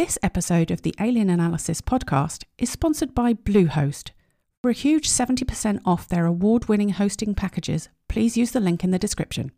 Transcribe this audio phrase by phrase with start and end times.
[0.00, 4.12] This episode of the Alien Analysis podcast is sponsored by Bluehost.
[4.62, 8.92] For a huge 70% off their award winning hosting packages, please use the link in
[8.92, 9.52] the description.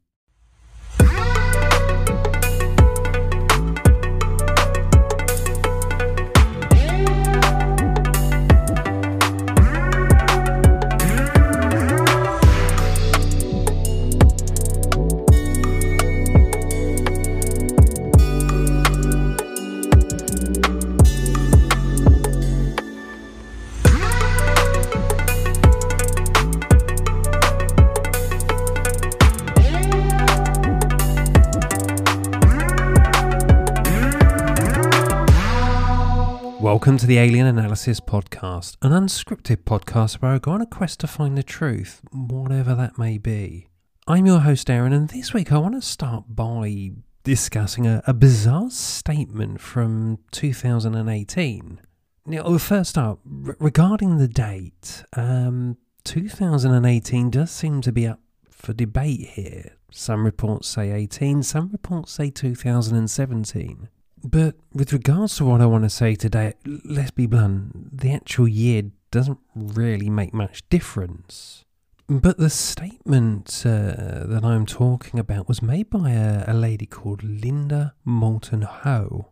[37.03, 41.09] To the Alien Analysis Podcast, an unscripted podcast where I go on a quest to
[41.09, 43.67] find the truth, whatever that may be.
[44.07, 46.93] I'm your host, Darren, and this week I want to start by
[47.25, 51.81] discussing a, a bizarre statement from 2018.
[52.25, 59.31] Now, first up, regarding the date, um, 2018 does seem to be up for debate
[59.31, 59.73] here.
[59.91, 63.89] Some reports say 18, some reports say 2017.
[64.25, 68.49] But with regards to what I want to say today, let's be blunt, the actual
[68.49, 71.65] year doesn't really make much difference.
[72.09, 77.23] But the statement uh, that I'm talking about was made by a, a lady called
[77.23, 79.29] Linda Moulton Howe.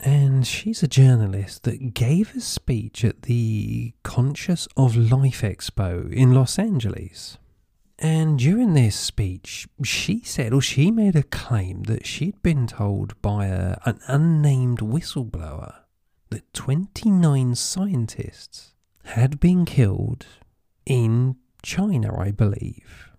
[0.00, 6.32] And she's a journalist that gave a speech at the Conscious of Life Expo in
[6.32, 7.38] Los Angeles.
[7.98, 13.20] And during this speech, she said, or she made a claim that she'd been told
[13.22, 15.74] by a, an unnamed whistleblower
[16.30, 20.26] that 29 scientists had been killed
[20.84, 23.10] in China, I believe.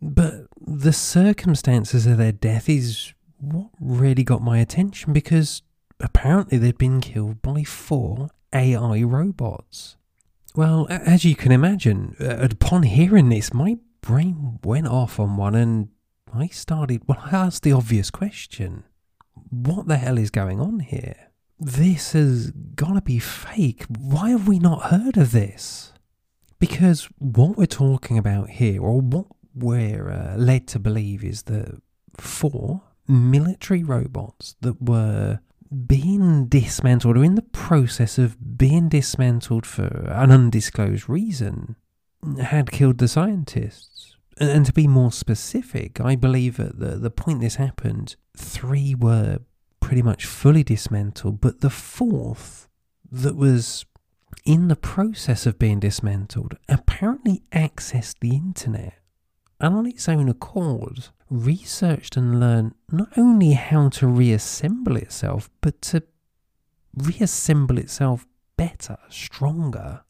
[0.00, 5.62] But the circumstances of their death is what really got my attention because
[5.98, 9.96] apparently they'd been killed by four AI robots.
[10.54, 15.54] Well, as you can imagine, uh, upon hearing this, my brain went off on one
[15.54, 15.88] and
[16.32, 18.84] I started, well, I asked the obvious question
[19.50, 21.30] what the hell is going on here?
[21.58, 23.84] This has got to be fake.
[23.88, 25.92] Why have we not heard of this?
[26.58, 31.80] Because what we're talking about here, or what we're uh, led to believe, is that
[32.16, 35.40] four military robots that were
[35.86, 41.76] being dismantled or in the process of being dismantled for an undisclosed reason
[42.42, 44.16] had killed the scientists.
[44.38, 49.40] And to be more specific, I believe at the, the point this happened, three were
[49.80, 52.68] pretty much fully dismantled, but the fourth
[53.12, 53.84] that was
[54.44, 58.99] in the process of being dismantled apparently accessed the internet
[59.60, 65.80] and on its own accord researched and learned not only how to reassemble itself, but
[65.82, 66.02] to
[66.96, 68.26] reassemble itself
[68.56, 70.02] better, stronger.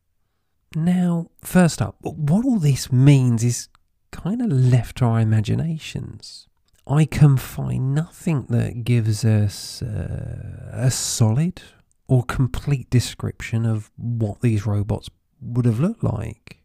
[0.74, 3.68] Now, first up, what all this means is
[4.12, 6.46] kind of left to our imaginations.
[6.86, 11.62] I can find nothing that gives us uh, a solid
[12.08, 15.08] or complete description of what these robots
[15.40, 16.59] would have looked like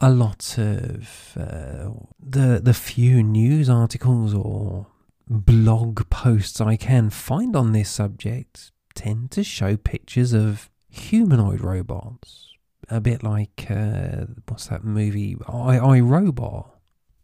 [0.00, 4.86] a lot of uh, the the few news articles or
[5.28, 12.48] blog posts I can find on this subject tend to show pictures of humanoid robots,
[12.88, 16.74] a bit like uh, what's that movie I I Robot.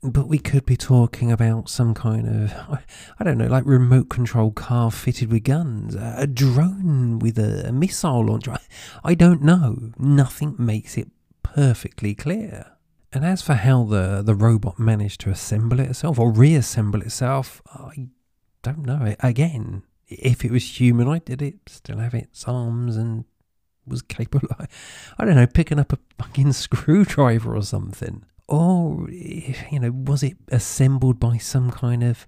[0.02, 2.52] But we could be talking about some kind of,
[3.18, 7.72] I don't know, like remote control car fitted with guns, a drone with a, a
[7.72, 8.58] missile launcher.
[9.02, 9.92] I don't know.
[9.96, 11.10] Nothing makes it
[11.54, 12.72] perfectly clear.
[13.12, 18.08] And as for how the, the robot managed to assemble itself or reassemble itself, I
[18.62, 19.14] don't know.
[19.20, 23.24] Again, if it was humanoid, did it still have its arms and
[23.86, 24.66] was capable of,
[25.16, 28.24] I don't know, picking up a fucking screwdriver or something?
[28.48, 32.26] Or, you know, was it assembled by some kind of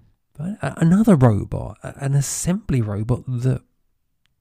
[0.61, 3.61] another robot, an assembly robot that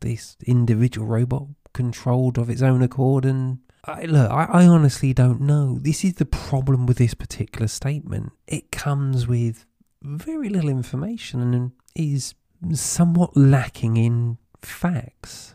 [0.00, 5.40] this individual robot controlled of its own accord and I, look, I, I honestly don't
[5.40, 5.78] know.
[5.80, 8.32] This is the problem with this particular statement.
[8.46, 9.64] It comes with
[10.02, 12.34] very little information and is
[12.72, 15.54] somewhat lacking in facts.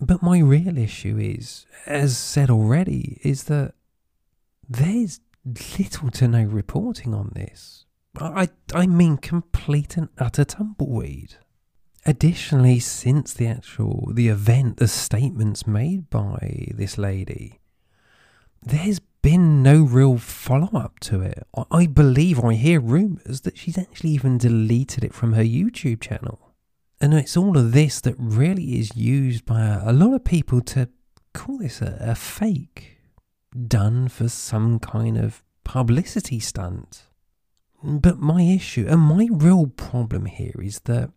[0.00, 3.74] But my real issue is, as said already, is that
[4.68, 5.20] there's
[5.78, 7.84] little to no reporting on this.
[8.18, 11.36] I, I mean, complete and utter tumbleweed.
[12.04, 17.60] Additionally, since the actual the event, the statements made by this lady,
[18.62, 21.46] there's been no real follow up to it.
[21.70, 26.52] I believe I hear rumours that she's actually even deleted it from her YouTube channel.
[27.00, 30.88] And it's all of this that really is used by a, lot of people to
[31.34, 32.98] call this a, a fake
[33.66, 37.04] done for some kind of publicity stunt.
[37.82, 41.10] But my issue and my real problem here is that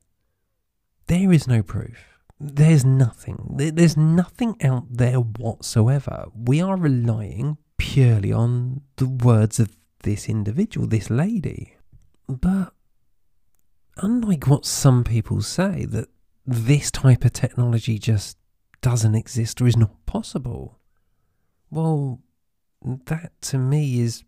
[1.08, 2.15] there is no proof.
[2.40, 3.56] There's nothing.
[3.56, 6.26] There's nothing out there whatsoever.
[6.36, 11.78] We are relying purely on the words of this individual, this lady.
[12.28, 12.74] But
[13.98, 16.10] unlike what some people say, that
[16.46, 18.38] this type of technology just
[18.82, 20.80] doesn't exist or is not possible,
[21.72, 22.22] well,
[23.06, 24.24] that to me is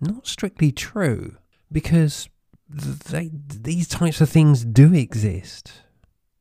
[0.00, 1.36] not strictly true
[1.70, 2.28] because
[2.68, 5.82] they, these types of things do exist.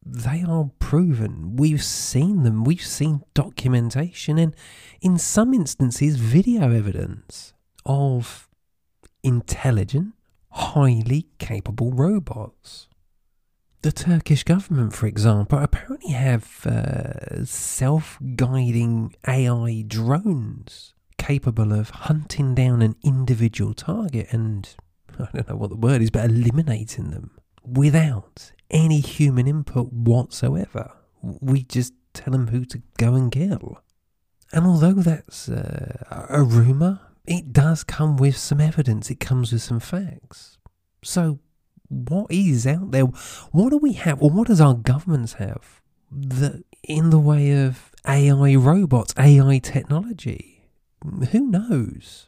[0.05, 1.55] They are proven.
[1.55, 2.63] We've seen them.
[2.63, 4.55] We've seen documentation and,
[5.01, 7.53] in some instances, video evidence
[7.85, 8.47] of
[9.23, 10.13] intelligent,
[10.51, 12.87] highly capable robots.
[13.81, 22.55] The Turkish government, for example, apparently have uh, self guiding AI drones capable of hunting
[22.55, 24.75] down an individual target and,
[25.19, 27.31] I don't know what the word is, but eliminating them
[27.63, 30.91] without any human input whatsoever.
[31.21, 33.81] We just tell them who to go and kill.
[34.51, 39.61] And although that's uh, a rumour, it does come with some evidence, it comes with
[39.61, 40.57] some facts.
[41.03, 41.39] So,
[41.87, 43.05] what is out there?
[43.51, 45.81] What do we have, or what does our governments have
[46.11, 50.49] that in the way of AI robots, AI technology?
[51.31, 52.27] who knows?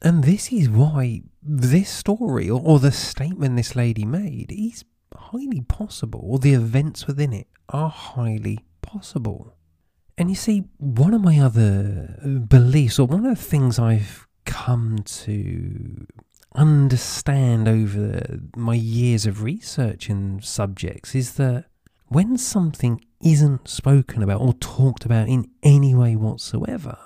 [0.00, 4.84] And this is why this story or, or, the statement this lady made is
[5.16, 9.54] highly possible, or the events within it are highly possible.
[10.16, 14.26] And you see, one of my other uh, beliefs, or one of the things I've
[14.44, 16.06] come to
[16.54, 21.66] understand over my years of research in subjects, is that
[22.06, 26.96] when something isn't spoken about or talked about in any way whatsoever,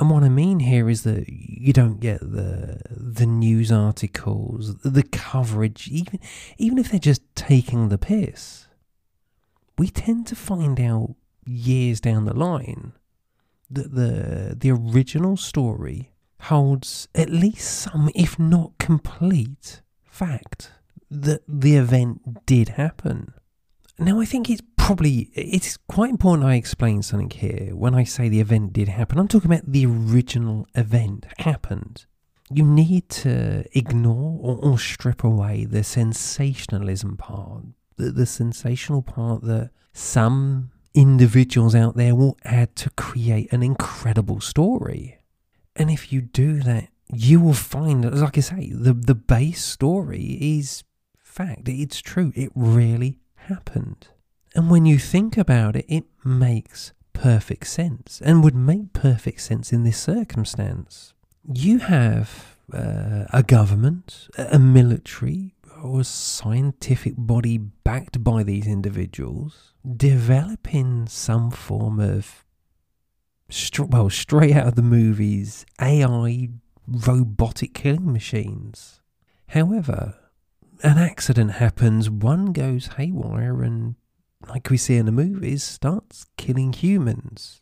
[0.00, 5.02] and what I mean here is that you don't get the the news articles, the
[5.02, 6.20] coverage, even
[6.56, 8.66] even if they're just taking the piss.
[9.76, 11.14] We tend to find out
[11.46, 12.92] years down the line
[13.70, 16.12] that the the original story
[16.42, 20.70] holds at least some, if not complete, fact
[21.10, 23.32] that the event did happen.
[23.98, 27.74] Now I think it's probably it's quite important I explain something here.
[27.74, 32.06] When I say the event did happen, I'm talking about the original event happened.
[32.50, 37.64] You need to ignore or, or strip away the sensationalism part,
[37.96, 44.40] the, the sensational part that some individuals out there will add to create an incredible
[44.40, 45.18] story.
[45.76, 49.64] And if you do that, you will find that, like I say, the, the base
[49.64, 50.84] story is
[51.18, 51.68] fact.
[51.68, 52.32] It's true.
[52.34, 53.18] It really
[53.48, 54.08] happened.
[54.54, 59.72] And when you think about it, it makes perfect sense and would make perfect sense
[59.72, 61.14] in this circumstance.
[61.52, 69.74] You have uh, a government, a military, or a scientific body backed by these individuals
[69.96, 72.44] developing some form of,
[73.78, 76.48] well, straight out of the movies, AI
[76.86, 79.00] robotic killing machines.
[79.48, 80.14] However,
[80.82, 83.96] an accident happens, one goes haywire and
[84.46, 87.60] like we see in the movies, starts killing humans.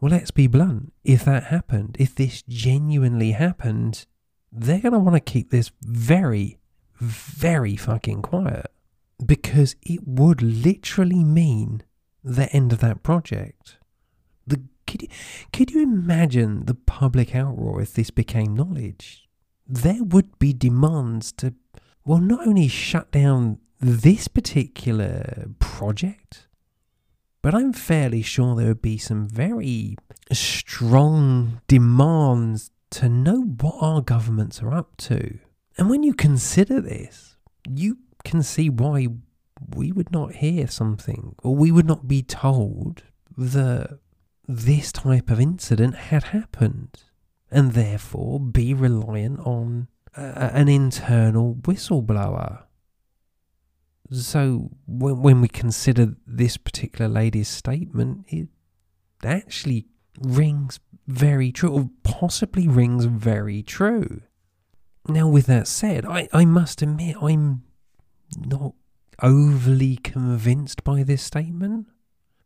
[0.00, 0.92] Well, let's be blunt.
[1.04, 4.06] If that happened, if this genuinely happened,
[4.52, 6.58] they're going to want to keep this very,
[7.00, 8.70] very fucking quiet.
[9.24, 11.82] Because it would literally mean
[12.22, 13.78] the end of that project.
[14.46, 15.08] The, could, you,
[15.52, 19.26] could you imagine the public outroar if this became knowledge?
[19.66, 21.54] There would be demands to,
[22.06, 26.46] well, not only shut down this particular project,
[27.42, 29.96] but I'm fairly sure there would be some very
[30.32, 35.38] strong demands to know what our governments are up to.
[35.76, 37.36] And when you consider this,
[37.68, 39.08] you can see why
[39.74, 43.02] we would not hear something or we would not be told
[43.36, 43.98] that
[44.46, 47.02] this type of incident had happened
[47.50, 52.66] and therefore be reliant on an internal whistleblower
[54.10, 58.48] so when, when we consider this particular lady's statement, it
[59.24, 59.86] actually
[60.20, 64.22] rings very true, or possibly rings very true.
[65.08, 67.62] Now, with that said, I, I must admit I'm
[68.36, 68.74] not
[69.22, 71.86] overly convinced by this statement,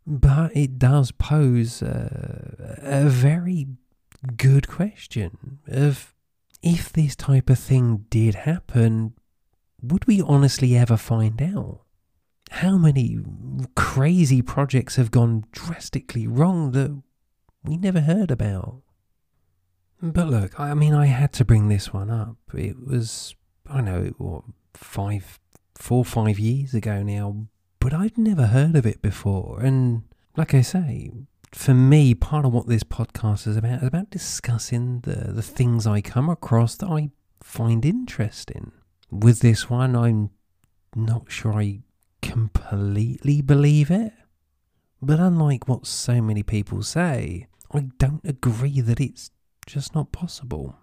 [0.07, 3.67] but it does pose a, a very
[4.37, 6.15] good question of
[6.63, 9.15] if this type of thing did happen,
[9.83, 11.81] would we honestly ever find out?
[12.51, 13.19] how many
[13.77, 17.01] crazy projects have gone drastically wrong that
[17.63, 18.83] we never heard about.
[20.03, 22.37] But look, I mean, I had to bring this one up.
[22.55, 23.37] It was,
[23.69, 25.39] I know, what, five,
[25.77, 27.47] four, five years ago now,
[27.79, 29.61] but I'd never heard of it before.
[29.61, 30.03] And
[30.37, 31.13] like I say,
[31.53, 35.87] for me, part of what this podcast is about is about discussing the, the things
[35.87, 37.11] I come across that I
[37.43, 38.73] find interesting.
[39.11, 40.31] With this one, I'm
[40.95, 41.81] not sure I
[42.23, 44.13] completely believe it.
[45.03, 49.31] But unlike what so many people say, I don't agree that it's
[49.67, 50.77] just not possible.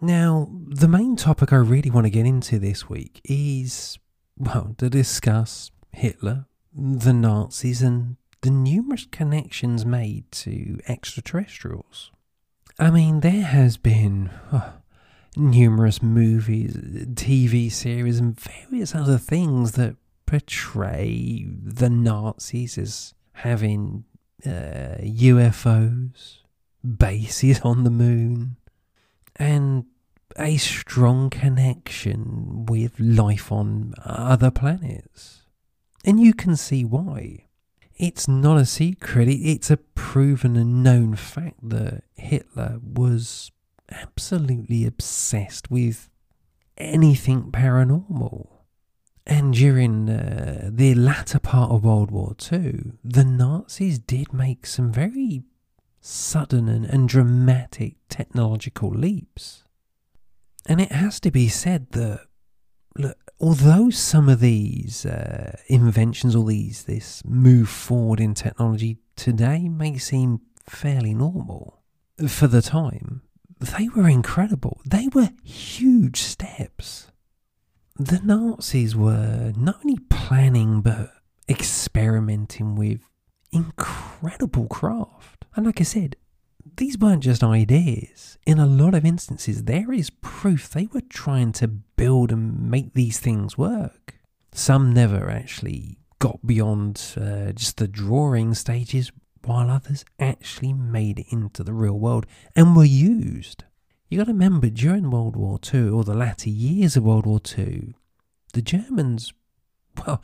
[0.00, 3.98] Now, the main topic I really want to get into this week is,
[4.36, 12.10] well, to discuss Hitler, the Nazis, and the numerous connections made to extraterrestrials.
[12.78, 14.74] I mean, there has been oh,
[15.36, 16.74] numerous movies,
[17.14, 19.96] TV series, and various other things that
[20.26, 24.04] portray the Nazis as having
[24.44, 26.38] uh, UFOs,
[26.98, 28.56] bases on the moon,
[29.36, 29.86] and
[30.36, 35.42] a strong connection with life on other planets.
[36.04, 37.46] And you can see why.
[37.96, 43.50] It's not a secret, it's a proven and known fact that Hitler was
[43.90, 46.08] absolutely obsessed with
[46.78, 48.48] anything paranormal.
[49.26, 54.90] And during uh, the latter part of World War II, the Nazis did make some
[54.90, 55.44] very
[56.00, 59.62] sudden and, and dramatic technological leaps.
[60.66, 62.26] And it has to be said that,
[62.96, 69.68] look, although some of these uh, inventions or these this move forward in technology today
[69.68, 71.82] may seem fairly normal
[72.28, 73.22] for the time,
[73.58, 74.80] they were incredible.
[74.84, 77.12] They were huge steps
[77.96, 81.12] the Nazis were not only planning but
[81.48, 83.00] experimenting with
[83.52, 85.44] incredible craft.
[85.54, 86.16] And like I said,
[86.76, 88.38] these weren't just ideas.
[88.46, 91.68] In a lot of instances, there is proof they were trying to
[92.02, 94.14] build and make these things work.
[94.50, 99.12] Some never actually got beyond uh, just the drawing stages,
[99.44, 103.62] while others actually made it into the real world and were used.
[104.08, 107.40] You got to remember, during World War II, or the latter years of World War
[107.56, 107.94] II,
[108.52, 109.32] the Germans,
[110.04, 110.20] well,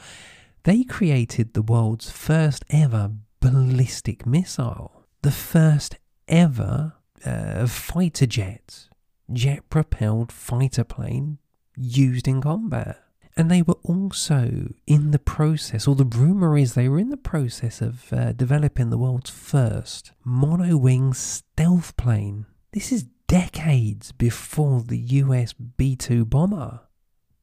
[0.65, 5.95] they created the world's first ever ballistic missile, the first
[6.27, 6.95] ever
[7.25, 8.89] uh, fighter jet,
[9.33, 11.39] jet propelled fighter plane
[11.79, 13.03] used in combat.
[13.37, 17.17] And they were also in the process, or the rumour is they were in the
[17.17, 22.47] process of uh, developing the world's first mono wing stealth plane.
[22.73, 26.81] This is decades before the US B 2 bomber.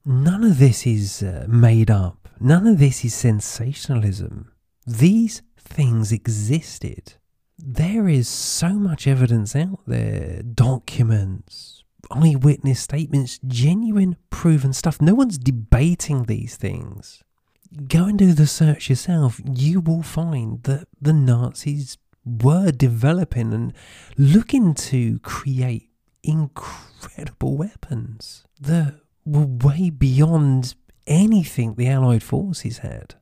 [0.04, 4.52] None of this is uh, made up, none of this is sensationalism.
[4.86, 7.14] These things existed.
[7.58, 15.02] There is so much evidence out there documents, eyewitness statements, genuine proven stuff.
[15.02, 17.24] No one's debating these things.
[17.88, 19.42] Go and do the search yourself.
[19.46, 23.74] You will find that the Nazis were developing and
[24.18, 25.90] looking to create
[26.24, 28.96] incredible weapons that
[29.26, 30.76] were way beyond
[31.08, 33.16] anything the Allied forces had.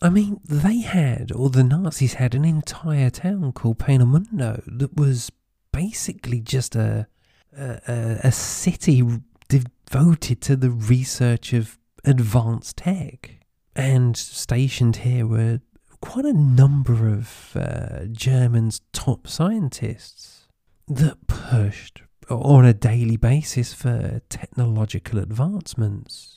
[0.00, 5.30] I mean, they had, or the Nazis had, an entire town called Peenemünde that was
[5.72, 7.08] basically just a,
[7.58, 9.02] a, a city
[9.48, 13.40] devoted to the research of advanced tech.
[13.74, 15.60] And stationed here were
[16.00, 20.48] quite a number of uh, Germans' top scientists
[20.86, 26.36] that pushed on a daily basis for technological advancements.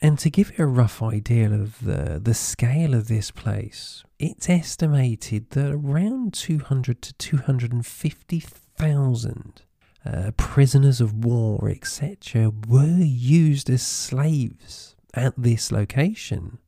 [0.00, 4.50] And to give you a rough idea of the, the scale of this place, it's
[4.50, 9.62] estimated that around 200 to 250,000
[10.06, 16.58] uh, prisoners of war, etc., were used as slaves at this location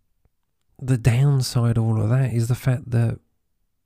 [0.81, 3.19] the downside of all of that is the fact that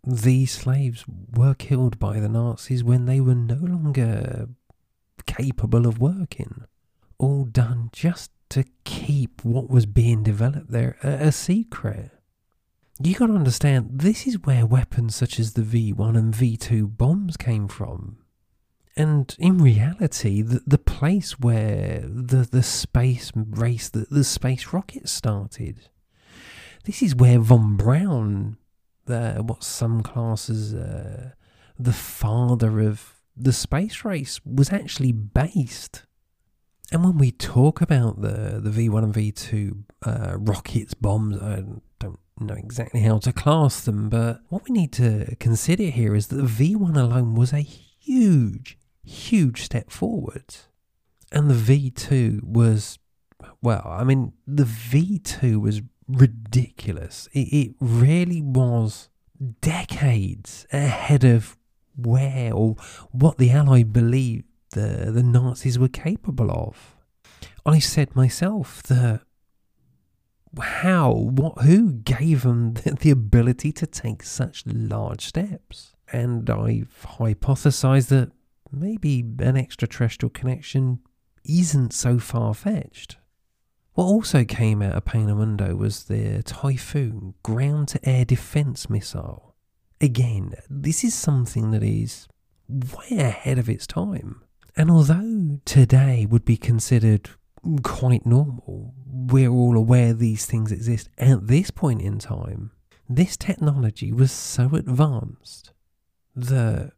[0.05, 4.49] these slaves were killed by the Nazis when they were no longer
[5.27, 6.65] capable of working.
[7.19, 12.11] All done just to keep what was being developed there a, a secret.
[13.03, 17.69] You gotta understand, this is where weapons such as the V1 and V2 bombs came
[17.69, 18.19] from.
[18.97, 25.09] And in reality, the, the place where the, the space race, the, the space rocket
[25.09, 25.89] started
[26.85, 28.57] this is where von Braun,
[29.09, 31.31] uh, what some classes uh,
[31.79, 36.05] the father of the space race, was actually based.
[36.91, 41.65] And when we talk about the, the V1 and V2 uh, rockets, bombs, I
[41.99, 46.27] don't know exactly how to class them, but what we need to consider here is
[46.27, 46.43] that the
[46.75, 50.57] V1 alone was a huge, huge step forward.
[51.31, 52.99] And the V2 was,
[53.63, 57.29] well, I mean, the V2 was ridiculous.
[57.33, 59.09] It, it really was
[59.61, 61.57] decades ahead of
[61.97, 62.77] where or
[63.11, 66.97] what the Allies believed the, the Nazis were capable of.
[67.65, 69.23] I said myself that
[70.61, 75.95] how, what, who gave them the, the ability to take such large steps?
[76.13, 78.33] And I've hypothesized that
[78.73, 81.01] maybe an extraterrestrial connection
[81.45, 83.17] isn't so far fetched.
[83.95, 89.55] What also came out of Peenemünde was the Typhoon ground to air defense missile.
[90.01, 92.27] Again, this is something that is
[92.69, 94.43] way ahead of its time.
[94.77, 97.29] And although today would be considered
[97.83, 102.71] quite normal, we're all aware these things exist at this point in time,
[103.09, 105.73] this technology was so advanced
[106.35, 106.93] that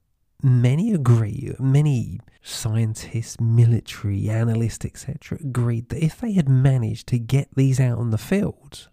[0.44, 7.48] many agree, many scientists, military analysts, etc., agreed that if they had managed to get
[7.56, 8.88] these out on the field,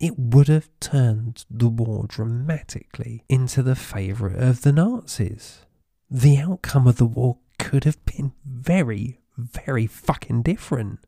[0.00, 5.66] it would have turned the war dramatically into the favour of the Nazis.
[6.10, 11.00] The outcome of the war could have been very, very fucking different.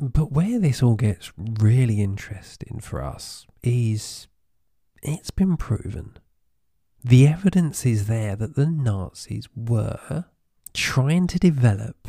[0.00, 4.28] But where this all gets really interesting for us is
[5.02, 6.16] it's been proven.
[7.04, 10.24] The evidence is there that the Nazis were
[10.74, 12.08] trying to develop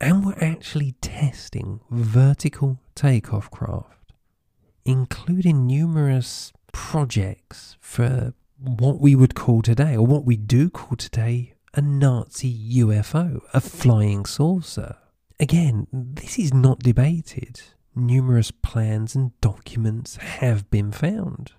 [0.00, 4.12] and were actually testing vertical takeoff craft,
[4.84, 11.54] including numerous projects for what we would call today, or what we do call today,
[11.72, 14.96] a Nazi UFO, a flying saucer.
[15.38, 17.60] Again, this is not debated.
[17.94, 21.52] Numerous plans and documents have been found,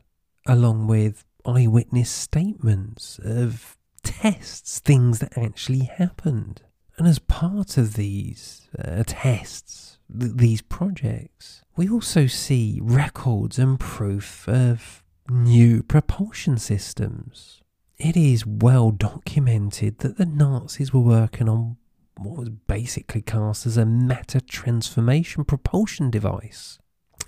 [0.45, 6.61] along with eyewitness statements of tests, things that actually happened.
[6.97, 13.79] And as part of these uh, tests, th- these projects, we also see records and
[13.79, 17.61] proof of new propulsion systems.
[17.97, 21.77] It is well documented that the Nazis were working on
[22.17, 26.79] what was basically cast as a matter transformation propulsion device.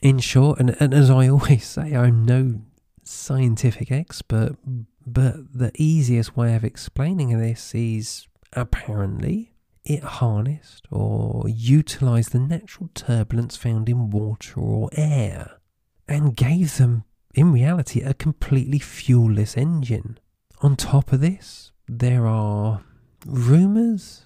[0.02, 2.62] In short, and, and as I always say, I'm no
[3.08, 4.58] scientific expert,
[5.06, 9.54] but the easiest way of explaining this is apparently
[9.86, 15.60] it harnessed or utilized the natural turbulence found in water or air
[16.08, 20.20] and gave them, in reality, a completely fuelless engine.
[20.62, 22.84] On top of this, there are
[23.26, 24.26] rumours,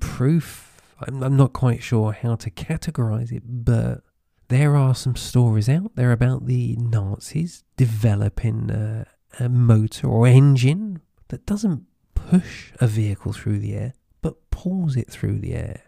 [0.00, 4.02] proof, I'm, I'm not quite sure how to categorize it, but
[4.48, 9.06] there are some stories out there about the Nazis developing a,
[9.38, 15.10] a motor or engine that doesn't push a vehicle through the air, but pulls it
[15.10, 15.82] through the air.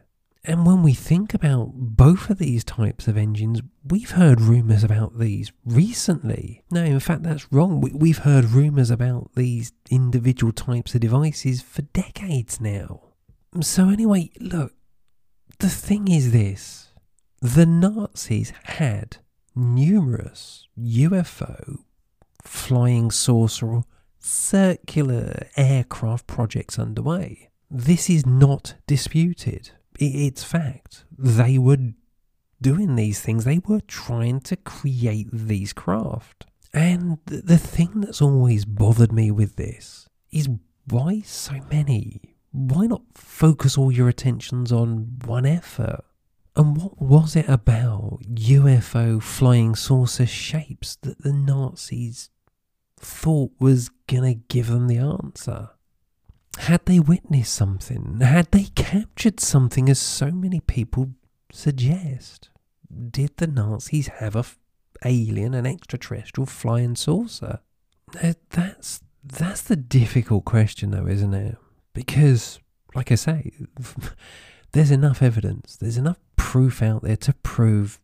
[0.48, 5.18] And when we think about both of these types of engines, we've heard rumours about
[5.18, 6.62] these recently.
[6.70, 7.80] No, in fact, that's wrong.
[7.80, 13.00] We, have heard rumours about these individual types of devices for decades now.
[13.60, 14.72] So, anyway, look,
[15.58, 16.85] the thing is this
[17.40, 19.18] the Nazis had
[19.54, 21.78] numerous UFO,
[22.42, 23.82] flying saucer,
[24.18, 27.50] circular aircraft projects underway.
[27.70, 29.70] This is not disputed.
[29.98, 31.04] It's fact.
[31.16, 31.92] They were
[32.60, 36.46] doing these things, they were trying to create these craft.
[36.72, 40.48] And the thing that's always bothered me with this is
[40.88, 42.34] why so many?
[42.52, 46.04] Why not focus all your attentions on one effort?
[46.56, 52.30] And what was it about UFO flying saucer shapes that the Nazis
[52.98, 55.70] thought was gonna give them the answer?
[56.58, 58.20] Had they witnessed something?
[58.20, 61.10] Had they captured something, as so many people
[61.52, 62.48] suggest?
[63.10, 64.58] Did the Nazis have a f-
[65.04, 67.60] alien, an extraterrestrial flying saucer?
[68.12, 71.56] That's that's the difficult question, though, isn't it?
[71.92, 72.60] Because,
[72.94, 73.52] like I say,
[74.72, 78.00] there's enough evidence, there's enough proof out there to prove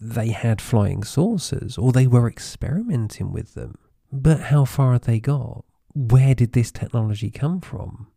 [0.00, 3.76] they had flying saucers or they were experimenting with them.
[4.10, 5.64] But how far had they got?
[5.94, 8.08] Where did this technology come from?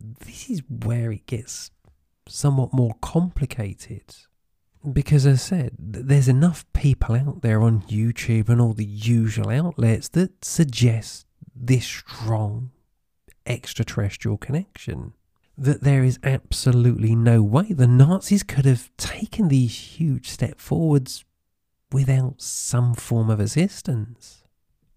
[0.00, 1.70] This is where it gets
[2.28, 4.14] somewhat more complicated.
[4.92, 9.50] Because as I said, there's enough people out there on YouTube and all the usual
[9.50, 12.70] outlets that suggest this strong
[13.46, 15.12] extraterrestrial connection.
[15.56, 21.24] That there is absolutely no way the Nazis could have taken these huge steps forwards
[21.92, 24.44] without some form of assistance.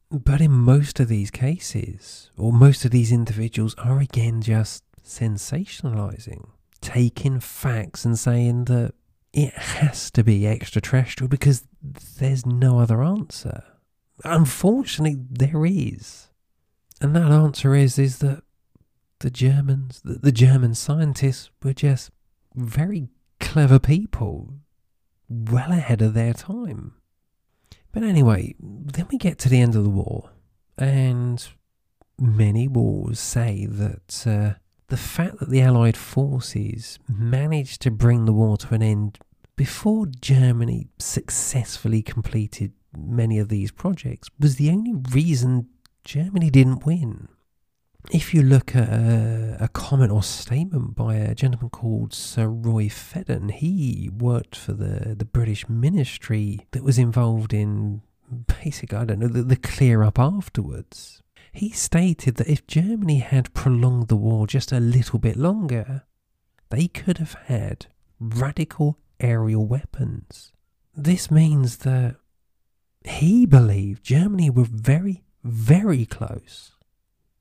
[0.10, 6.50] But in most of these cases, or most of these individuals are again just sensationalizing,
[6.82, 8.94] taking facts and saying that
[9.34, 13.64] it has to be extraterrestrial because there's no other answer.
[14.24, 16.30] Unfortunately, there is.
[17.02, 18.44] And that answer is is that
[19.24, 22.12] the Germans, the, the German scientists were just
[22.56, 23.08] very
[23.40, 24.56] clever people,
[25.30, 26.96] well ahead of their time.
[27.94, 30.32] But anyway, then we get to the end of the war,
[30.78, 31.48] and
[32.20, 38.34] many wars say that uh, the fact that the Allied forces managed to bring the
[38.34, 39.20] war to an end
[39.56, 45.70] before Germany successfully completed many of these projects was the only reason
[46.04, 47.30] Germany didn't win.
[48.12, 52.90] If you look at a, a, comment or statement by a gentleman called Sir Roy
[52.90, 58.02] Fedden, he worked for the, the British ministry that was involved in
[58.62, 61.24] basically, I don't know, the, the clear up afterwards.
[61.52, 66.04] He stated that if Germany had prolonged the war just a little bit longer,
[66.70, 67.88] they could have had
[68.20, 70.52] radical aerial weapons.
[70.96, 72.18] This means that
[73.06, 76.73] he believed Germany were very, very close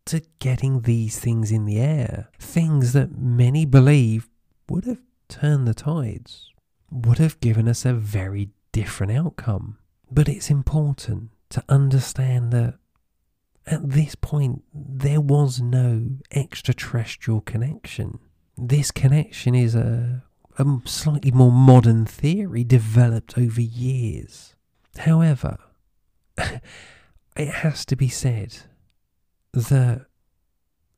[0.06, 2.28] to getting these things in the air.
[2.38, 4.28] Things that many believe
[4.68, 6.50] would have turned the tides,
[6.90, 9.78] would have given us a very different outcome.
[10.10, 12.74] But it's important to understand that
[13.66, 18.18] at this point there was no extraterrestrial connection.
[18.56, 20.24] This connection is a,
[20.58, 24.54] a slightly more modern theory developed over years.
[24.98, 25.58] However,
[26.36, 28.58] it has to be said
[29.52, 30.06] that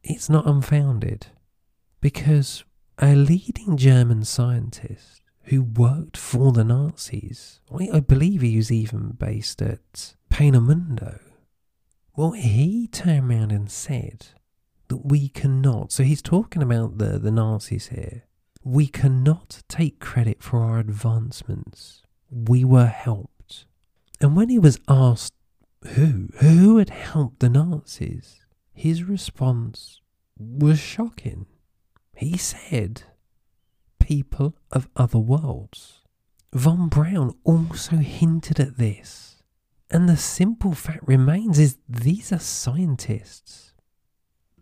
[0.03, 1.27] it's not unfounded
[2.01, 2.65] because
[2.99, 9.61] a leading German scientist who worked for the Nazis, I believe he was even based
[9.61, 11.21] at Peenemünde,
[12.17, 14.27] well, he turned around and said
[14.89, 18.25] that we cannot, so he's talking about the, the Nazis here,
[18.63, 22.03] we cannot take credit for our advancements.
[22.31, 23.67] We were helped.
[24.21, 25.35] And when he was asked
[25.89, 28.44] who, who had helped the Nazis,
[28.75, 30.01] his response
[30.37, 31.47] was shocking.
[32.15, 33.05] He said,
[33.99, 36.03] People of other worlds.
[36.53, 39.43] Von Braun also hinted at this.
[39.91, 43.73] And the simple fact remains is these are scientists.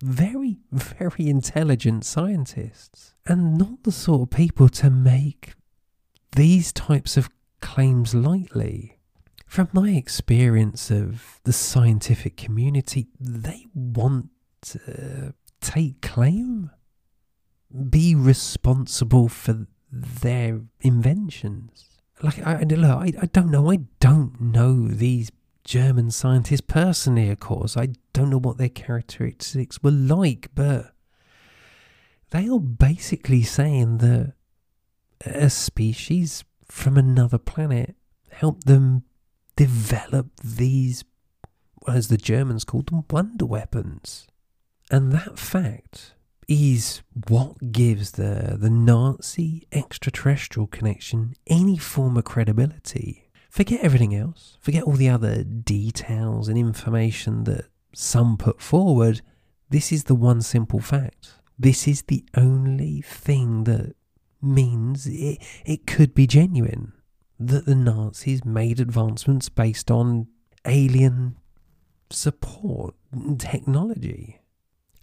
[0.03, 3.15] Very, very intelligent scientists.
[3.27, 5.55] And not the sort of people to make
[6.37, 8.99] these types of claims lightly.
[9.53, 14.31] From my experience of the scientific community, they want
[14.63, 16.71] to take claim,
[17.91, 22.01] be responsible for their inventions.
[22.23, 23.71] Like, I, look, I, I don't know.
[23.71, 25.31] I don't know these
[25.65, 27.77] German scientists personally, of course.
[27.77, 30.95] I don't know what their characteristics were like, but
[32.31, 34.33] they are basically saying that
[35.27, 37.97] a species from another planet
[38.31, 39.05] helped them
[39.57, 41.05] develop these,
[41.87, 44.27] as the Germans called them, wonder weapons.
[44.91, 46.15] And that fact
[46.49, 53.29] is what gives the, the Nazi extraterrestrial connection any form of credibility.
[53.49, 59.21] Forget everything else, forget all the other details and information that some put forward.
[59.69, 61.35] This is the one simple fact.
[61.59, 63.95] This is the only thing that
[64.41, 66.93] means it, it could be genuine
[67.49, 70.29] that the Nazis made advancements based on
[70.67, 71.37] alien
[72.11, 72.95] support
[73.39, 74.41] technology.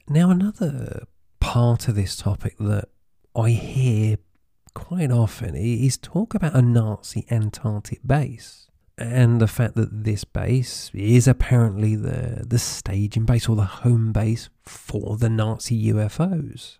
[0.07, 1.03] Now, another
[1.39, 2.89] part of this topic that
[3.35, 4.17] I hear
[4.73, 8.67] quite often is talk about a Nazi Antarctic base.
[8.97, 14.11] And the fact that this base is apparently the, the staging base or the home
[14.11, 16.79] base for the Nazi UFOs.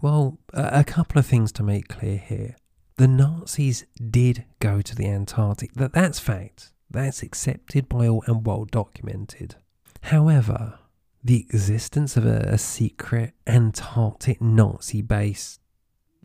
[0.00, 2.56] Well, a, a couple of things to make clear here
[2.96, 5.74] the Nazis did go to the Antarctic.
[5.74, 6.72] That that's fact.
[6.90, 9.56] That's accepted by all and well documented.
[10.02, 10.78] However,
[11.22, 15.58] the existence of a, a secret Antarctic Nazi base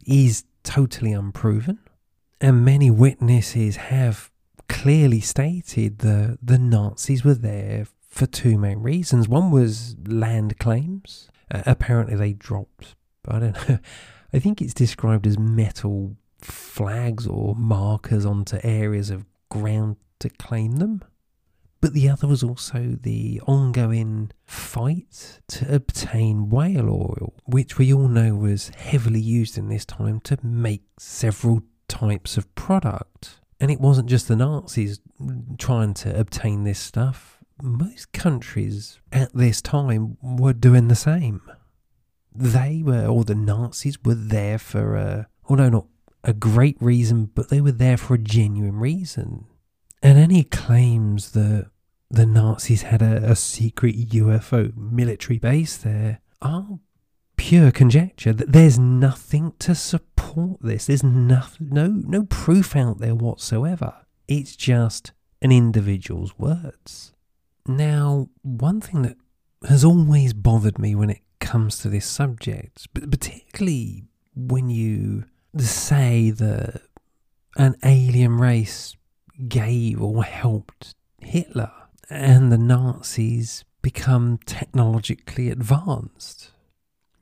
[0.06, 1.80] is totally unproven,
[2.40, 4.30] and many witnesses have
[4.70, 9.28] clearly stated that the Nazis were there for two main reasons.
[9.28, 11.30] One was land claims.
[11.50, 12.96] Uh, apparently, they dropped.
[13.28, 13.80] I don't know.
[14.34, 20.78] I think it's described as metal flags or markers onto areas of ground to claim
[20.78, 21.04] them.
[21.82, 28.08] but the other was also the ongoing fight to obtain whale oil, which we all
[28.08, 33.40] know was heavily used in this time to make several types of product.
[33.60, 35.00] And it wasn't just the Nazis
[35.58, 41.42] trying to obtain this stuff, most countries at this time were doing the same.
[42.34, 45.88] They were, or the Nazis were there for a, although not
[46.24, 49.46] a great reason, but they were there for a genuine reason.
[50.04, 51.70] And any claims that
[52.10, 56.80] the Nazis had a, a secret UFO military base there are
[57.38, 58.34] pure conjecture.
[58.34, 60.86] That there's nothing to support this.
[60.86, 63.94] There's no, no no proof out there whatsoever.
[64.28, 67.14] It's just an individual's words.
[67.68, 69.18] Now, one thing that
[69.68, 74.06] has always bothered me when it comes to this subject, but particularly
[74.36, 75.26] when you
[75.58, 76.82] say that
[77.58, 78.96] an alien race
[79.48, 81.72] gave or helped Hitler
[82.10, 86.52] and the Nazis become technologically advanced.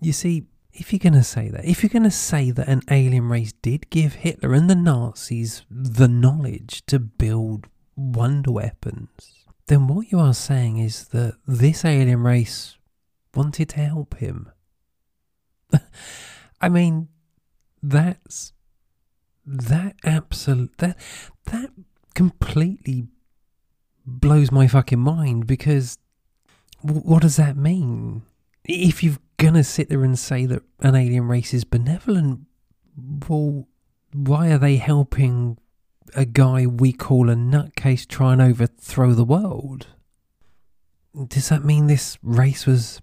[0.02, 2.82] You see, if you're going to say that, if you're going to say that an
[2.90, 9.88] alien race did give Hitler and the Nazis the knowledge to build wonder weapons, then
[9.88, 12.78] what you are saying is that this alien race
[13.36, 14.52] wanted to help him.
[16.62, 17.10] I mean,
[17.82, 18.54] that's
[19.46, 20.98] that absolute that
[21.46, 21.72] that
[22.14, 23.08] completely
[24.06, 25.98] blows my fucking mind because
[26.84, 28.24] w- what does that mean?
[28.66, 32.42] If you're gonna sit there and say that an alien race is benevolent,
[33.28, 33.68] well,
[34.14, 35.58] why are they helping
[36.16, 39.88] a guy we call a nutcase try and overthrow the world?
[41.28, 43.02] Does that mean this race was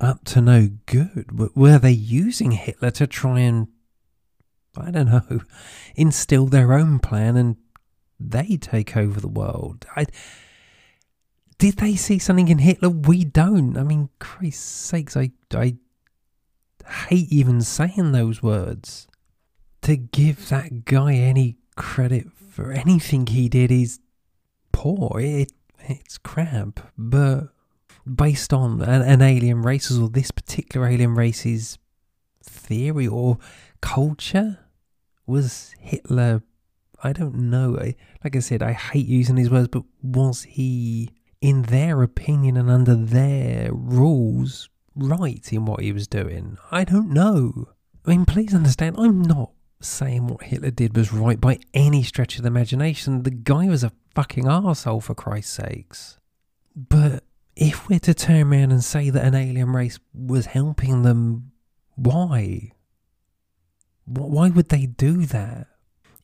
[0.00, 1.56] up to no good?
[1.56, 3.68] Were they using Hitler to try and,
[4.76, 5.40] I don't know,
[5.94, 7.56] instill their own plan and
[8.18, 9.86] they take over the world.
[9.96, 10.06] I,
[11.58, 13.76] did they see something in Hitler we don't?
[13.76, 15.76] I mean, Christ's sakes, I, I
[17.08, 19.06] hate even saying those words.
[19.82, 23.98] To give that guy any credit for anything he did is
[24.70, 25.20] poor.
[25.20, 26.92] It, it's crap.
[26.96, 27.48] But
[28.12, 31.78] based on an, an alien race's or this particular alien race's
[32.42, 33.38] theory or
[33.80, 34.58] culture,
[35.32, 36.42] was Hitler
[37.02, 37.76] I don't know.
[37.78, 42.56] I, like I said, I hate using these words, but was he, in their opinion
[42.56, 46.58] and under their rules, right in what he was doing?
[46.70, 47.68] I don't know.
[48.06, 52.36] I mean, please understand, I'm not saying what Hitler did was right by any stretch
[52.36, 53.24] of the imagination.
[53.24, 56.18] The guy was a fucking arsehole, for Christ's sakes.
[56.76, 57.24] But
[57.56, 61.50] if we're to turn around and say that an alien race was helping them,
[61.96, 62.72] why?
[64.04, 65.68] Why would they do that?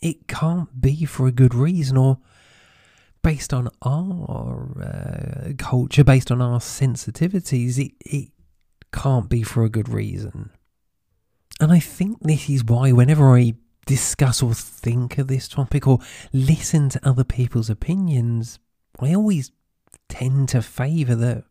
[0.01, 2.19] it can't be for a good reason or
[3.23, 8.29] based on our uh, culture, based on our sensitivities, it, it
[8.93, 10.51] can't be for a good reason.
[11.61, 13.55] And I think this is why, whenever I
[13.87, 15.99] discuss or think of this topic or
[16.33, 18.61] listen to other people's opinions,
[19.01, 19.51] I always
[20.09, 21.45] tend to favour that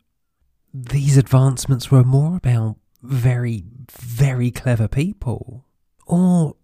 [0.72, 5.67] these advancements were more about very, very clever people.
[6.08, 6.56] Or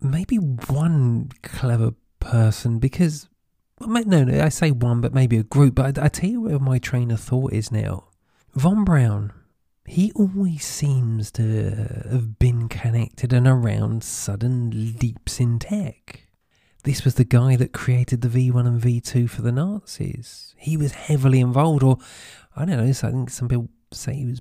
[0.00, 3.28] maybe one clever person because
[3.80, 5.76] no, no, I say one, but maybe a group.
[5.76, 8.08] But I, I tell you where my train of thought is now.
[8.54, 9.32] Von Braun,
[9.86, 16.26] he always seems to have been connected and around sudden leaps in tech.
[16.84, 20.54] This was the guy that created the V1 and V2 for the Nazis.
[20.56, 21.98] He was heavily involved, or
[22.56, 24.40] I don't know, I think some people say he was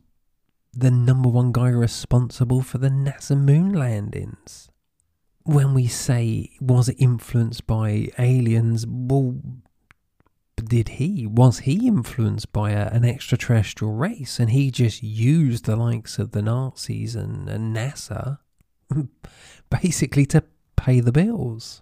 [0.77, 4.69] the number one guy responsible for the NASA moon landings
[5.47, 9.39] when we say was it influenced by aliens, well,
[10.57, 11.25] did he?
[11.25, 16.31] Was he influenced by a, an extraterrestrial race and he just used the likes of
[16.31, 18.39] the Nazis and, and NASA
[19.69, 20.43] basically to
[20.75, 21.81] pay the bills?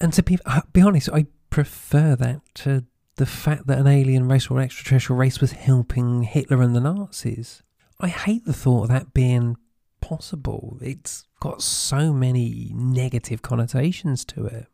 [0.00, 2.84] And to be, uh, be honest, I prefer that to
[3.16, 7.62] the fact that an alien race or extraterrestrial race was helping Hitler and the Nazis.
[8.00, 9.56] I hate the thought of that being
[10.00, 10.78] possible.
[10.80, 14.66] It's got so many negative connotations to it.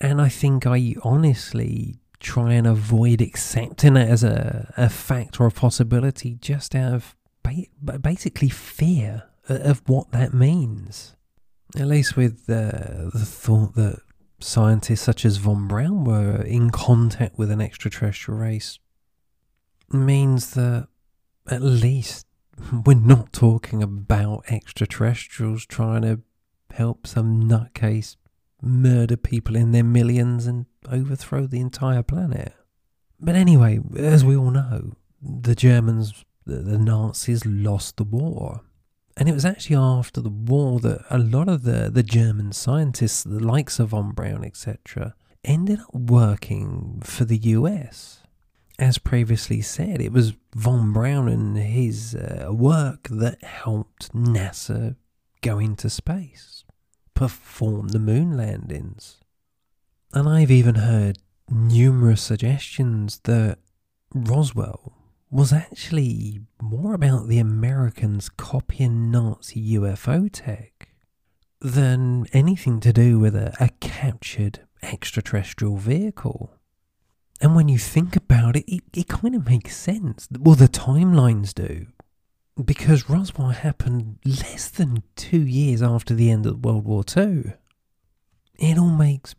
[0.00, 5.46] And I think I honestly try and avoid accepting it as a, a fact or
[5.46, 11.14] a possibility just out of ba- basically fear of what that means.
[11.76, 14.00] At least with the, the thought that
[14.40, 18.78] scientists such as von Braun were in contact with an extraterrestrial race
[19.90, 20.88] means that
[21.48, 22.25] at least
[22.86, 26.20] we're not talking about extraterrestrials trying to
[26.72, 28.16] help some nutcase
[28.62, 32.52] murder people in their millions and overthrow the entire planet.
[33.20, 38.62] But anyway, as we all know, the Germans, the, Nazis lost the war.
[39.16, 43.22] And it was actually after the war that a lot of the, the German scientists,
[43.22, 45.14] the likes of von Braun, etc.,
[45.44, 48.22] ended up working for the US.
[48.78, 54.96] As previously said, it was von Braun and his uh, work that helped NASA
[55.40, 56.64] go into space,
[57.14, 59.18] perform the moon landings.
[60.12, 63.58] And I've even heard numerous suggestions that
[64.14, 64.92] Roswell
[65.30, 70.88] was actually more about the Americans copying Nazi UFO tech
[71.60, 76.55] than anything to do with a, a captured extraterrestrial vehicle.
[77.40, 80.28] And when you think about it, it, it kind of makes sense.
[80.38, 81.86] Well, the timelines do.
[82.62, 87.52] Because Roswell happened less than two years after the end of World War II.
[88.58, 89.34] It all makes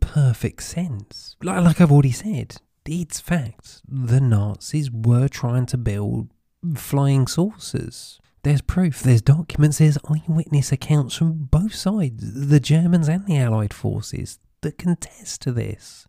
[0.00, 1.36] perfect sense.
[1.42, 3.82] Like, like I've already said, it's facts.
[3.88, 6.30] The Nazis were trying to build
[6.74, 8.18] flying saucers.
[8.42, 13.74] There's proof, there's documents, there's eyewitness accounts from both sides, the Germans and the Allied
[13.74, 16.06] forces, that contest to this.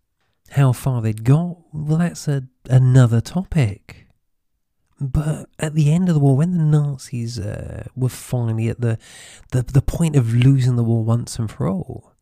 [0.51, 4.07] How far they'd got, well, that's a, another topic.
[4.99, 8.97] But at the end of the war, when the Nazis uh, were finally at the,
[9.51, 12.13] the the point of losing the war once and for all,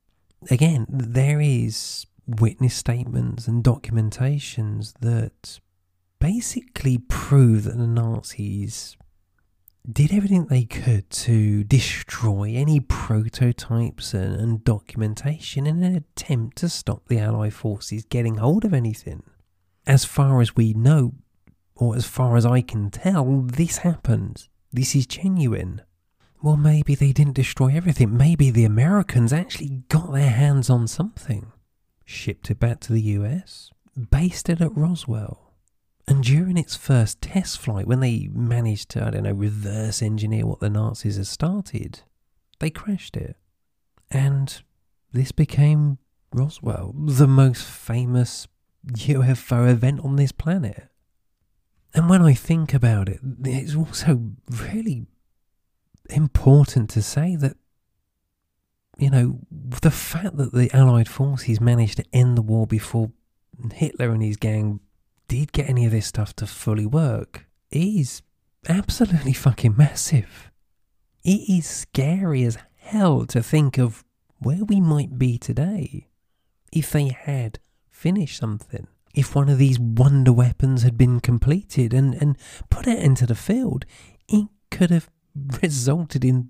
[0.50, 5.60] again, there is witness statements and documentations that
[6.20, 8.98] basically prove that the Nazis
[9.92, 16.70] did everything they could to destroy any prototypes and, and, documentation in an attempt to
[16.70, 19.24] stop the Allied forces getting hold of anything.
[19.86, 21.14] As far as we know,
[21.76, 24.48] or as far as I can tell, this happened.
[24.72, 25.82] This is genuine.
[26.42, 28.18] Well, maybe they didn't destroy everything.
[28.18, 31.52] Maybe the Americans actually got their hands on something
[32.06, 33.72] shipped it back to the US,
[34.12, 35.45] based it at Roswell.
[36.08, 40.46] And during its first test flight, when they managed to, I don't know, reverse engineer
[40.46, 42.02] what the Nazis had started,
[42.60, 43.38] they crashed it.
[44.12, 44.62] And
[45.12, 45.98] this became
[46.32, 48.48] Roswell, the most famous
[48.88, 50.90] UFO event on this planet.
[51.94, 55.08] And when I think about it, it's also really
[56.10, 57.58] important to say that
[58.98, 63.12] you know, the fact that the Allied forces managed to end the war before
[63.74, 64.80] Hitler and his gang
[65.28, 68.22] did get any of this stuff to fully work is
[68.68, 70.52] absolutely fucking massive.
[71.24, 74.04] It is scary as hell to think of
[74.40, 76.08] where we might be today
[76.72, 77.60] if they had
[77.90, 78.88] finished something.
[79.14, 82.38] If one of these wonder weapons had been completed and, and
[82.70, 83.86] put it into the field,
[84.28, 85.10] it could have
[85.64, 86.50] resulted in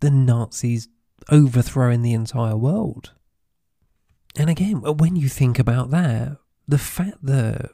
[0.00, 0.88] the Nazis
[1.30, 3.12] overthrowing the entire world.
[4.36, 7.72] And again, when you think about that, the fact that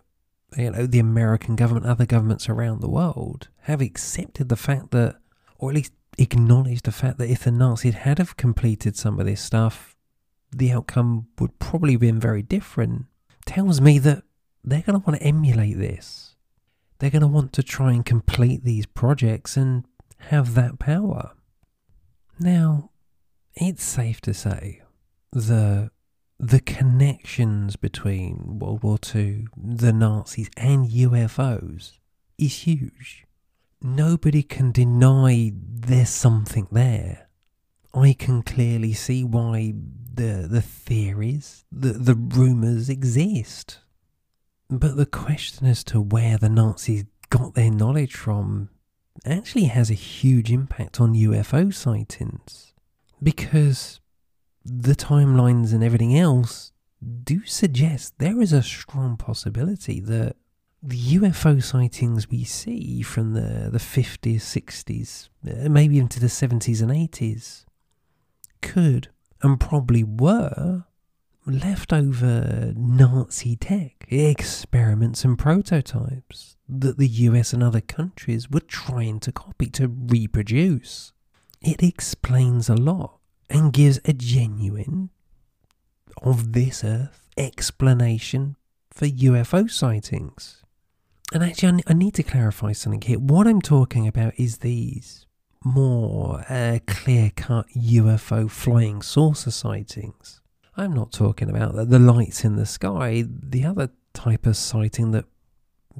[0.56, 5.16] you know the American government, other governments around the world have accepted the fact that,
[5.58, 9.26] or at least acknowledged the fact that if the Nazis had have completed some of
[9.26, 9.96] this stuff,
[10.50, 13.06] the outcome would probably have been very different.
[13.44, 14.22] Tells me that
[14.64, 16.34] they're going to want to emulate this.
[16.98, 19.84] They're going to want to try and complete these projects and
[20.18, 21.32] have that power.
[22.38, 22.90] Now,
[23.54, 24.82] it's safe to say
[25.32, 25.90] the
[26.38, 31.92] the connections between World War II, the Nazis, and UFOs
[32.38, 33.24] is huge.
[33.80, 37.28] Nobody can deny there's something there.
[37.94, 39.74] I can clearly see why
[40.14, 43.78] the the theories, the the rumours exist.
[44.68, 48.68] But the question as to where the Nazis got their knowledge from
[49.24, 52.74] actually has a huge impact on UFO sightings
[53.22, 54.00] because
[54.68, 56.72] the timelines and everything else
[57.22, 60.36] do suggest there is a strong possibility that
[60.82, 66.82] the UFO sightings we see from the, the 50s, 60s, uh, maybe into the 70s
[66.82, 67.64] and 80s
[68.60, 69.08] could
[69.42, 70.84] and probably were
[71.46, 79.32] leftover Nazi tech, experiments and prototypes that the US and other countries were trying to
[79.32, 81.12] copy to reproduce.
[81.62, 85.10] It explains a lot and gives a genuine,
[86.22, 88.56] of this earth, explanation
[88.90, 90.62] for UFO sightings.
[91.32, 93.18] And actually, I need to clarify something here.
[93.18, 95.26] What I'm talking about is these
[95.64, 100.40] more uh, clear cut UFO flying saucer sightings.
[100.76, 105.10] I'm not talking about the, the lights in the sky, the other type of sighting
[105.12, 105.24] that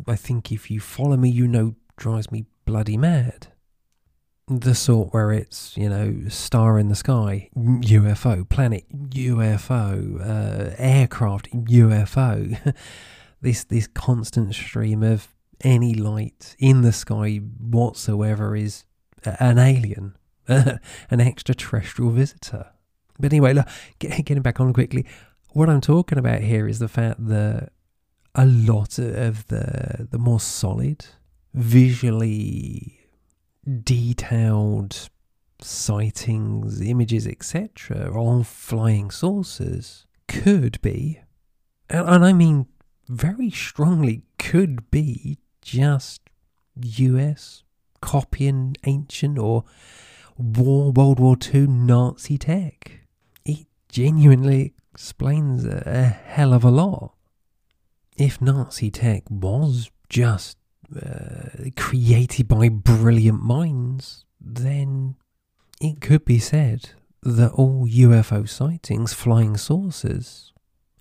[0.07, 3.49] I think if you follow me, you know drives me bloody mad
[4.49, 11.51] the sort where it's you know star in the sky UFO planet UFO uh, aircraft
[11.51, 12.75] UFO
[13.41, 18.85] this this constant stream of any light in the sky whatsoever is
[19.25, 20.17] an alien,
[20.49, 22.73] an extraterrestrial visitor.
[23.19, 23.67] But anyway, look,
[23.99, 25.07] getting back on quickly,
[25.51, 27.73] what I'm talking about here is the fact that
[28.35, 31.07] a lot of the the more solid,
[31.55, 32.96] visually
[33.83, 35.09] detailed
[35.61, 41.21] sightings, images, etc., of flying saucers could be,
[41.89, 42.67] and, I mean
[43.09, 46.23] very strongly could be just
[46.75, 47.63] US
[48.01, 49.65] copying ancient or
[50.37, 53.01] war World War II Nazi tech.
[53.45, 57.15] It genuinely explains a, a hell of a lot.
[58.17, 60.57] If Nazi tech was just
[60.95, 65.17] uh, created by brilliant minds, then
[65.81, 66.91] it could be said
[67.23, 70.53] that all UFO sightings, flying saucers,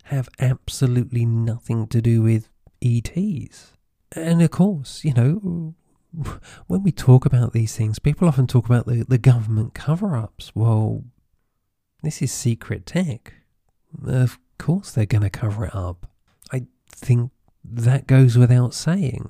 [0.06, 2.50] have absolutely nothing to do with
[2.82, 3.74] ETs.
[4.16, 5.76] And of course, you know,
[6.68, 10.52] when we talk about these things, people often talk about the, the government cover ups.
[10.56, 11.04] Well,
[12.04, 13.34] this is secret tech.
[14.06, 16.08] Of course, they're going to cover it up.
[16.52, 17.32] I think
[17.64, 19.30] that goes without saying.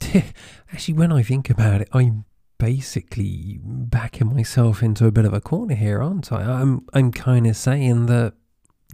[0.72, 2.24] Actually, when I think about it, I'm
[2.58, 6.42] basically backing myself into a bit of a corner here, aren't I?
[6.42, 8.34] I'm I'm kind of saying that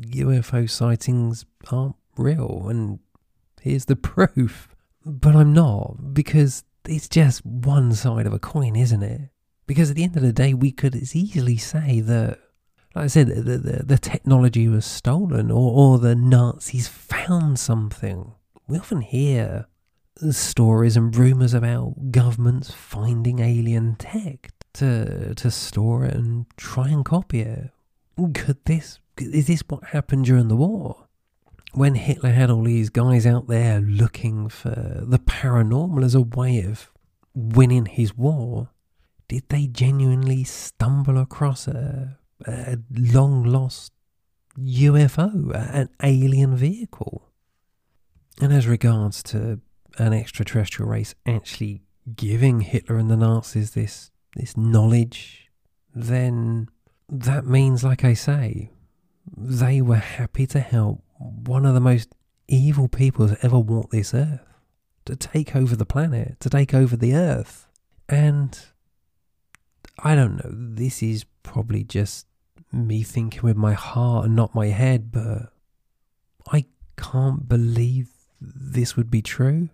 [0.01, 2.99] UFO sightings aren't real, and
[3.61, 4.69] here's the proof.
[5.07, 9.31] But I'm not, because it's just one side of a coin, isn't it?
[9.67, 12.39] Because at the end of the day, we could as easily say that,
[12.95, 18.33] like I said, the, the, the technology was stolen or, or the Nazis found something.
[18.67, 19.67] We often hear
[20.31, 27.05] stories and rumours about governments finding alien tech to, to store it and try and
[27.05, 27.71] copy it.
[28.35, 31.07] Could this is this what happened during the war?
[31.73, 36.63] When Hitler had all these guys out there looking for the paranormal as a way
[36.63, 36.91] of
[37.35, 38.71] winning his war,
[39.29, 43.93] did they genuinely stumble across a, a long lost
[44.59, 47.29] UFO, an alien vehicle?
[48.41, 49.61] And as regards to
[49.99, 51.83] an extraterrestrial race actually
[52.15, 55.51] giving Hitler and the Nazis this this knowledge,
[55.95, 56.69] then
[57.09, 58.71] that means, like I say,
[59.37, 62.15] they were happy to help one of the most
[62.49, 64.41] evil people that ever walked this earth
[65.05, 67.69] to take over the planet, to take over the earth.
[68.09, 68.59] And
[69.99, 72.27] I don't know, this is probably just
[72.73, 75.53] me thinking with my heart and not my head, but
[76.51, 76.67] I
[76.97, 78.09] can't believe
[78.41, 79.69] this would be true.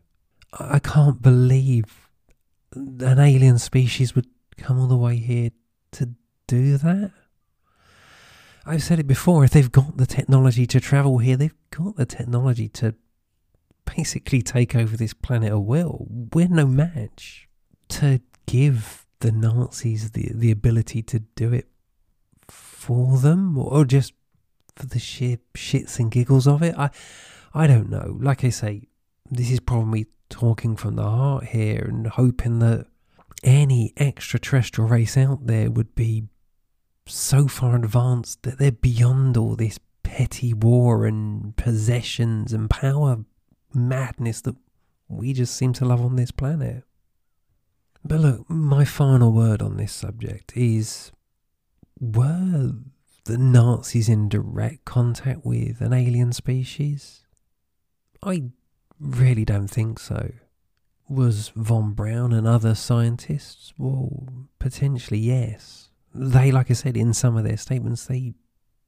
[0.53, 2.09] I can't believe
[2.73, 4.27] an alien species would
[4.57, 5.51] come all the way here
[5.93, 6.11] to
[6.47, 7.13] do that.
[8.67, 12.07] I've said it before, if they've got the technology to travel here, they've got the
[12.07, 12.95] technology to
[13.97, 16.07] basically take over this planet at will.
[16.33, 17.49] We're no match
[17.89, 21.69] to give the Nazis the, the ability to do it
[22.49, 24.13] for them or just
[24.77, 26.75] for the sheer shits and giggles of it.
[26.77, 26.91] I
[27.53, 28.17] I don't know.
[28.21, 28.89] Like I say,
[29.31, 32.87] this is probably talking from the heart here and hoping that
[33.43, 36.25] any extraterrestrial race out there would be
[37.07, 43.19] so far advanced that they're beyond all this petty war and possessions and power
[43.75, 44.57] madness that
[45.09, 46.85] we just seem to love on this planet.
[48.05, 51.13] But look, my final word on this subject is
[51.99, 52.73] were
[53.25, 57.27] the Nazis in direct contact with an alien species?
[58.23, 58.45] I
[59.01, 60.33] really don't think so.
[61.09, 63.73] Was von Braun and other scientists?
[63.77, 64.29] Well,
[64.59, 68.35] potentially yes they, like I said, in some of their statements, they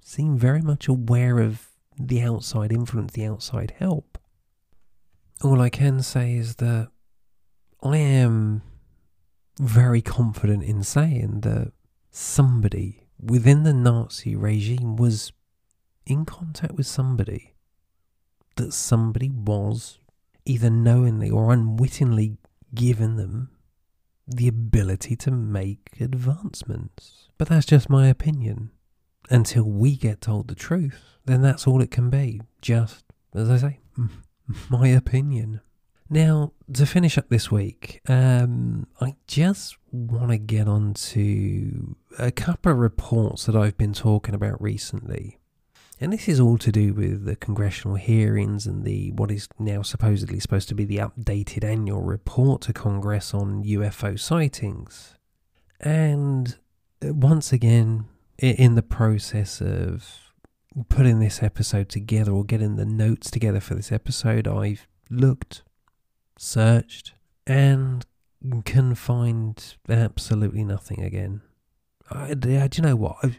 [0.02, 4.18] seem very much aware of the outside influence, the outside help.
[5.42, 6.88] All I can say is that
[7.82, 8.62] I am
[9.60, 11.72] very confident in saying that
[12.10, 15.32] somebody within the Nazi regime was
[16.06, 17.54] in contact with somebody,
[18.56, 19.98] that somebody was
[20.44, 22.38] either knowingly or unwittingly
[22.74, 23.50] given them
[24.26, 27.28] the ability to make advancements.
[27.38, 28.70] But that's just my opinion.
[29.30, 32.40] Until we get told the truth, then that's all it can be.
[32.60, 33.80] Just, as I say,
[34.68, 35.60] my opinion.
[36.10, 42.30] Now, to finish up this week, um, I just want to get on to a
[42.30, 45.38] couple of reports that I've been talking about recently.
[46.02, 49.82] And this is all to do with the congressional hearings and the what is now
[49.82, 55.14] supposedly supposed to be the updated annual report to Congress on UFO sightings.
[55.78, 56.56] And
[57.06, 60.32] uh, once again, in the process of
[60.88, 65.62] putting this episode together or getting the notes together for this episode, I've looked,
[66.36, 67.14] searched,
[67.46, 68.04] and
[68.64, 71.42] can find absolutely nothing again.
[72.10, 73.18] I, do you know what?
[73.22, 73.38] I've,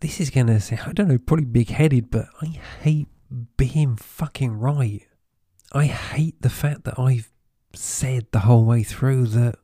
[0.00, 2.46] this is going to say, I don't know, probably big headed, but I
[2.82, 3.08] hate
[3.56, 5.06] being fucking right.
[5.72, 7.30] I hate the fact that I've
[7.74, 9.56] said the whole way through that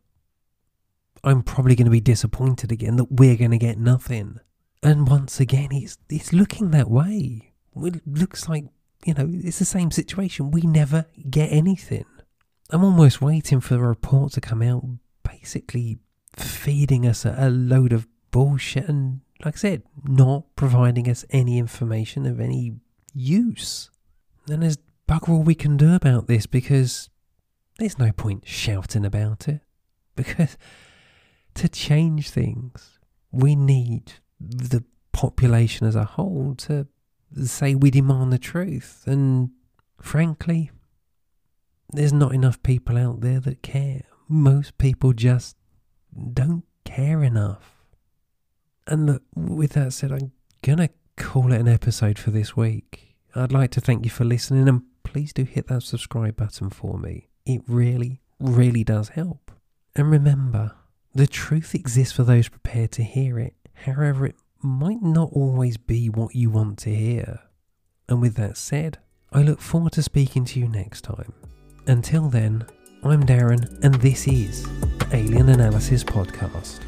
[1.24, 4.40] I'm probably going to be disappointed again, that we're going to get nothing.
[4.82, 7.52] And once again, it's, it's looking that way.
[7.76, 8.64] It looks like,
[9.04, 10.50] you know, it's the same situation.
[10.50, 12.04] We never get anything.
[12.70, 14.84] I'm almost waiting for the report to come out,
[15.22, 15.98] basically
[16.36, 21.59] feeding us a, a load of bullshit and, like I said, not providing us any
[21.59, 22.76] information of any
[23.14, 23.90] use.
[24.49, 24.78] And there's
[25.09, 27.09] bugger all we can do about this because
[27.78, 29.61] there's no point shouting about it.
[30.14, 30.59] Because
[31.55, 32.99] to change things,
[33.30, 36.86] we need the population as a whole to
[37.45, 39.05] say we demand the truth.
[39.07, 39.53] And
[39.99, 40.70] frankly,
[41.93, 44.03] there's not enough people out there that care.
[44.28, 45.57] Most people just
[46.32, 47.71] don't care enough.
[48.86, 53.16] And look, with that said, I'm going to call it an episode for this week.
[53.34, 56.98] I'd like to thank you for listening and please do hit that subscribe button for
[56.98, 57.28] me.
[57.46, 59.50] It really, really does help.
[59.94, 60.72] And remember,
[61.14, 63.54] the truth exists for those prepared to hear it.
[63.74, 67.40] However, it might not always be what you want to hear.
[68.08, 68.98] And with that said,
[69.32, 71.32] I look forward to speaking to you next time.
[71.86, 72.66] Until then,
[73.02, 74.66] I'm Darren, and this is
[75.12, 76.80] Alien Analysis Podcast.